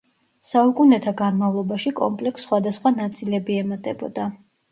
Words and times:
საუკუნეთა 0.51 1.11
განმავლობაში, 1.19 1.93
კომპლექსს 2.01 2.47
სხვადასხვა 2.49 2.93
ნაწილები 2.97 3.59
ემატებოდა. 3.65 4.27